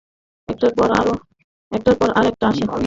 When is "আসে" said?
2.47-2.63